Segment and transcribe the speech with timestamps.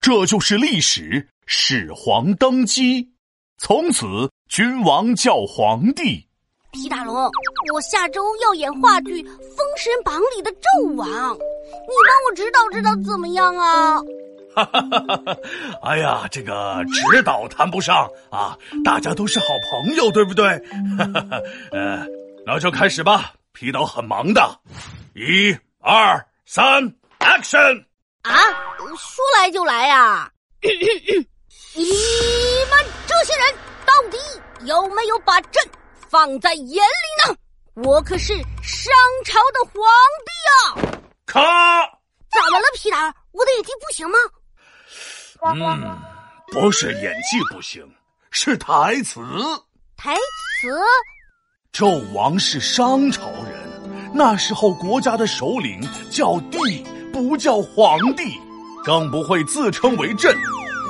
[0.00, 3.06] 这就是历史，始皇登基，
[3.58, 4.06] 从此
[4.48, 6.26] 君王叫皇帝。
[6.72, 7.14] 皮大龙，
[7.74, 14.00] 我下周要演话剧《封神榜》里的纣王，你帮我指导指导怎么样啊？
[14.54, 15.36] 哈哈哈哈
[15.82, 20.48] 哎呀，这个指导谈不上啊，大家都是好朋友，对不对？
[20.96, 21.40] 哈哈哈，
[21.72, 22.06] 呃，
[22.46, 23.34] 那就开始吧。
[23.52, 24.60] 皮导很忙的，
[25.14, 27.84] 一、二、三，Action！
[28.22, 28.34] 啊，
[28.98, 30.30] 说来就来呀！
[31.74, 33.54] 你们这些人
[33.86, 34.18] 到底
[34.66, 35.62] 有没有把朕？
[36.08, 37.36] 放在眼里呢，
[37.74, 38.92] 我可是商
[39.24, 39.74] 朝的皇
[40.26, 41.00] 帝啊！
[41.24, 41.40] 卡，
[42.32, 43.14] 怎么了，皮蛋？
[43.30, 44.18] 我的演技不行吗？
[45.54, 45.98] 嗯，
[46.48, 47.88] 不是演技不行，
[48.32, 49.20] 是台词。
[49.96, 50.16] 台
[50.60, 50.68] 词？
[51.72, 56.84] 纣王是商朝人，那时候国家的首领叫帝，
[57.20, 58.40] 不叫皇帝，
[58.82, 60.34] 更不会自称为朕。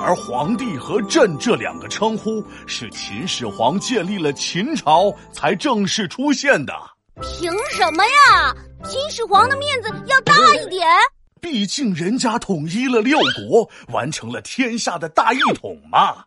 [0.01, 6.73] 而皇帝和朕这两个称呼是秦始皇建立了秦朝才正式出现的。
[7.21, 8.55] 凭什么呀？
[8.85, 10.89] 秦始皇的面子要大一点。
[11.41, 16.25] 毕竟人家统一了六国，完成了天下的大一统嘛。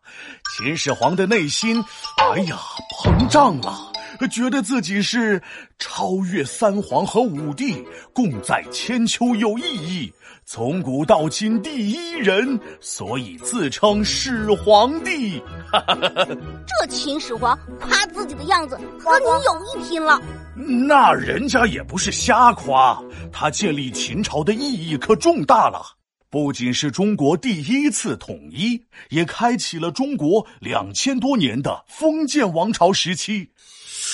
[0.58, 1.82] 秦始皇的内心，
[2.18, 2.60] 哎呀，
[3.00, 3.93] 膨胀了。
[4.28, 5.42] 觉得自己是
[5.80, 10.12] 超越三皇和五帝，共在千秋有意义，
[10.46, 15.42] 从古到今第一人，所以自称始皇帝。
[16.68, 20.22] 这秦始皇夸自己的样子和你有一拼了。
[20.56, 25.82] 那人家也不是瞎夸，他建立秦朝的意义可重大了，
[26.30, 33.50] 不仅是中国第一次统一，也开启了中国两千多年的封建王朝时期。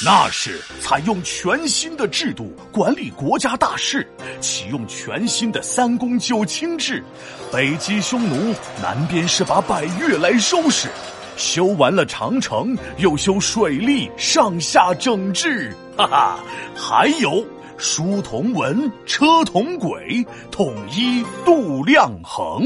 [0.06, 4.08] 那是采用全新的制度管理国家大事，
[4.40, 7.04] 启用全新的三公九卿制，
[7.52, 10.88] 北击匈奴，南边是把百越来收拾，
[11.36, 16.40] 修完了长城，又修水利，上下整治，哈哈，
[16.74, 17.46] 还有
[17.78, 22.64] 书同文，车同轨，统一度量衡。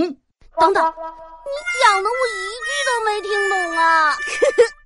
[0.60, 4.16] 等等，你讲的我一句都没听懂啊！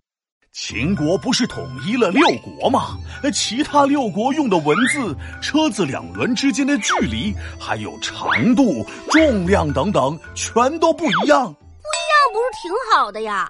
[0.59, 2.97] 秦国不是统一了六国吗？
[3.31, 11.45] 其他六国用的文字、车子两轮之间的距离，还有长度、重量等等，全都不一样。
[11.53, 13.47] 不一样不是挺好的呀？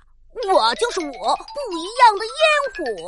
[0.53, 2.44] 我就是我，不一样的烟
[2.75, 3.07] 火。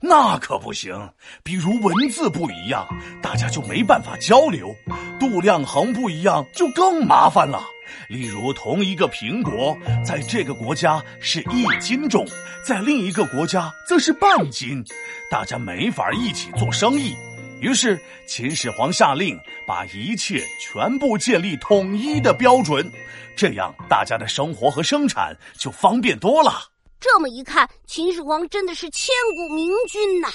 [0.00, 0.96] 那可不行，
[1.42, 2.86] 比如文字不一样，
[3.20, 4.68] 大家就没办法交流；
[5.18, 7.60] 度量衡不一样，就更麻烦了。
[8.08, 12.26] 例如，同一个苹果，在这个国家是一斤重，
[12.66, 14.84] 在另一个国家则是半斤，
[15.30, 17.14] 大家没法一起做生意。
[17.60, 22.90] 于是，秦始皇下令把一切全部建立统一的标准，
[23.36, 26.52] 这样大家的生活和生产就方便多了。
[27.00, 30.28] 这么一看，秦始皇真的是千古明君呐。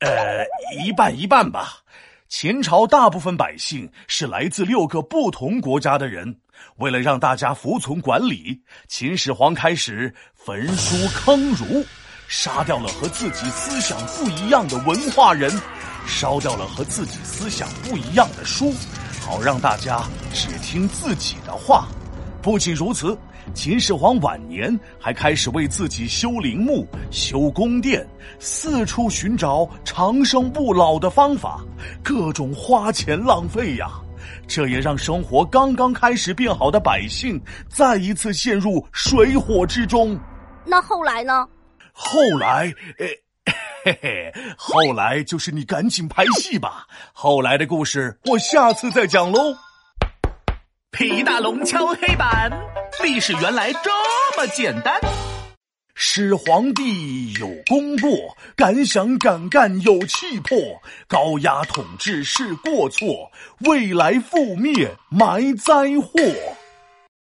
[0.00, 0.44] 呃，
[0.84, 1.78] 一半一半吧。
[2.28, 6.40] 秦朝大部分百姓是来自六个不同国家的人，
[6.78, 11.84] 为了让大家服从管理，秦始皇开始焚书坑儒，
[12.26, 15.50] 杀掉了和自己思想不一样的文化人，
[16.04, 18.74] 烧掉了和自己思想不一样的书，
[19.20, 20.02] 好让大家
[20.34, 21.86] 只听自己的话。
[22.46, 23.18] 不仅如此。
[23.54, 28.06] 秦始皇晚年还开始为自己修陵墓、修宫殿，
[28.38, 31.60] 四处寻找长生不老的方法，
[32.04, 33.90] 各种花钱浪费呀！
[34.46, 40.16] 这也让生活刚刚开始变好的百姓再一次陷入水火之中。
[40.64, 41.44] 那后来呢？
[41.92, 43.52] 后来，呃，
[43.84, 46.86] 嘿嘿，后来就是你赶紧拍戏吧。
[47.12, 49.52] 后来的故事我下次再讲喽。
[50.96, 52.50] 皮大龙敲黑板，
[53.04, 53.90] 历史原来这
[54.34, 54.98] 么简单。
[55.94, 60.58] 始皇帝有功过，敢想敢干有气魄，
[61.06, 63.30] 高压统治是过错，
[63.66, 66.18] 未来覆灭埋灾祸。